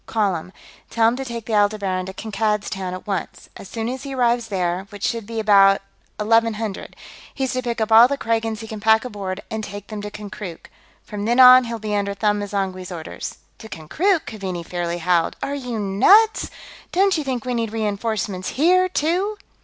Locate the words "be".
5.27-5.39, 11.77-11.95